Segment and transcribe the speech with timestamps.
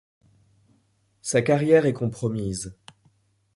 [1.21, 2.73] Sa carrière est compromise.